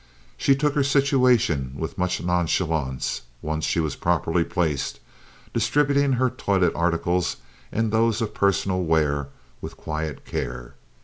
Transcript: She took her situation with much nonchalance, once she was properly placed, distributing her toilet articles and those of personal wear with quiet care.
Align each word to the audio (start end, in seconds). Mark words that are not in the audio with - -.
She 0.35 0.55
took 0.55 0.73
her 0.73 0.83
situation 0.83 1.73
with 1.77 1.95
much 1.95 2.23
nonchalance, 2.23 3.21
once 3.43 3.63
she 3.65 3.79
was 3.79 3.95
properly 3.95 4.43
placed, 4.43 4.99
distributing 5.53 6.13
her 6.13 6.27
toilet 6.27 6.73
articles 6.73 7.37
and 7.71 7.91
those 7.91 8.19
of 8.19 8.33
personal 8.33 8.81
wear 8.83 9.27
with 9.61 9.77
quiet 9.77 10.25
care. 10.25 10.73